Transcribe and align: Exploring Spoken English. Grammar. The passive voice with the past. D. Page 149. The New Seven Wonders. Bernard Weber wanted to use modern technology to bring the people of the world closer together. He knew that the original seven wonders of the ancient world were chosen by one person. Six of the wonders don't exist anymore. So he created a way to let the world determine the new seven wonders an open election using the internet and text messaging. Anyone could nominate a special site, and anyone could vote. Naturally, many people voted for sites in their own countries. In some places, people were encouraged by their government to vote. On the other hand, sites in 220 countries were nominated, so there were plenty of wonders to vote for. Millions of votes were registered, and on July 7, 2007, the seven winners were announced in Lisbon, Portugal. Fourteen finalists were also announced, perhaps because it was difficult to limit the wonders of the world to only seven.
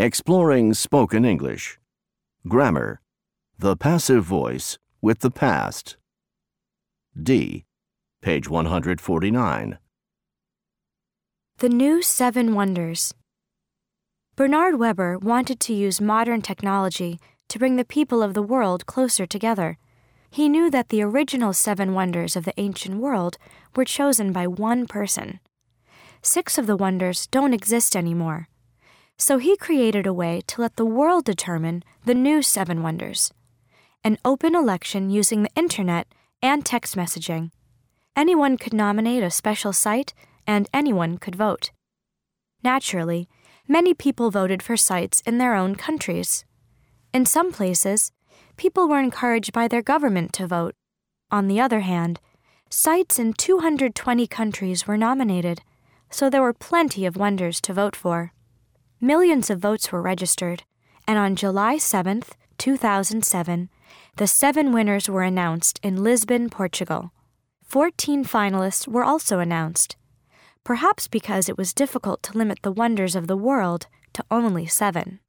Exploring 0.00 0.74
Spoken 0.74 1.24
English. 1.24 1.76
Grammar. 2.46 3.00
The 3.58 3.76
passive 3.76 4.22
voice 4.22 4.78
with 5.02 5.18
the 5.18 5.30
past. 5.32 5.96
D. 7.20 7.64
Page 8.22 8.48
149. 8.48 9.78
The 11.58 11.68
New 11.68 12.00
Seven 12.00 12.54
Wonders. 12.54 13.12
Bernard 14.36 14.78
Weber 14.78 15.18
wanted 15.18 15.58
to 15.58 15.74
use 15.74 16.00
modern 16.00 16.42
technology 16.42 17.18
to 17.48 17.58
bring 17.58 17.74
the 17.74 17.84
people 17.84 18.22
of 18.22 18.34
the 18.34 18.48
world 18.54 18.86
closer 18.86 19.26
together. 19.26 19.78
He 20.30 20.48
knew 20.48 20.70
that 20.70 20.90
the 20.90 21.02
original 21.02 21.52
seven 21.52 21.92
wonders 21.92 22.36
of 22.36 22.44
the 22.44 22.54
ancient 22.56 22.98
world 22.98 23.36
were 23.74 23.84
chosen 23.84 24.32
by 24.32 24.46
one 24.46 24.86
person. 24.86 25.40
Six 26.22 26.56
of 26.56 26.68
the 26.68 26.76
wonders 26.76 27.26
don't 27.26 27.52
exist 27.52 27.96
anymore. 27.96 28.46
So 29.18 29.38
he 29.38 29.56
created 29.56 30.06
a 30.06 30.12
way 30.12 30.42
to 30.46 30.60
let 30.60 30.76
the 30.76 30.86
world 30.86 31.24
determine 31.24 31.82
the 32.04 32.14
new 32.14 32.40
seven 32.40 32.82
wonders 32.82 33.32
an 34.04 34.16
open 34.24 34.54
election 34.54 35.10
using 35.10 35.42
the 35.42 35.50
internet 35.56 36.06
and 36.40 36.64
text 36.64 36.96
messaging. 36.96 37.50
Anyone 38.14 38.56
could 38.56 38.72
nominate 38.72 39.24
a 39.24 39.30
special 39.30 39.72
site, 39.72 40.14
and 40.46 40.68
anyone 40.72 41.18
could 41.18 41.34
vote. 41.34 41.72
Naturally, 42.62 43.28
many 43.66 43.92
people 43.94 44.30
voted 44.30 44.62
for 44.62 44.76
sites 44.76 45.20
in 45.26 45.38
their 45.38 45.54
own 45.54 45.74
countries. 45.74 46.44
In 47.12 47.26
some 47.26 47.52
places, 47.52 48.12
people 48.56 48.88
were 48.88 49.00
encouraged 49.00 49.52
by 49.52 49.66
their 49.66 49.82
government 49.82 50.32
to 50.34 50.46
vote. 50.46 50.74
On 51.30 51.48
the 51.48 51.60
other 51.60 51.80
hand, 51.80 52.20
sites 52.70 53.18
in 53.18 53.32
220 53.32 54.26
countries 54.28 54.86
were 54.86 54.96
nominated, 54.96 55.62
so 56.08 56.30
there 56.30 56.42
were 56.42 56.54
plenty 56.54 57.04
of 57.04 57.16
wonders 57.16 57.60
to 57.62 57.74
vote 57.74 57.96
for. 57.96 58.32
Millions 59.00 59.48
of 59.48 59.60
votes 59.60 59.92
were 59.92 60.02
registered, 60.02 60.64
and 61.06 61.18
on 61.18 61.36
July 61.36 61.78
7, 61.78 62.24
2007, 62.58 63.70
the 64.16 64.26
seven 64.26 64.72
winners 64.72 65.08
were 65.08 65.22
announced 65.22 65.78
in 65.84 66.02
Lisbon, 66.02 66.50
Portugal. 66.50 67.12
Fourteen 67.62 68.24
finalists 68.24 68.88
were 68.88 69.04
also 69.04 69.38
announced, 69.38 69.96
perhaps 70.64 71.06
because 71.06 71.48
it 71.48 71.56
was 71.56 71.72
difficult 71.72 72.24
to 72.24 72.36
limit 72.36 72.58
the 72.62 72.72
wonders 72.72 73.14
of 73.14 73.28
the 73.28 73.36
world 73.36 73.86
to 74.14 74.24
only 74.32 74.66
seven. 74.66 75.20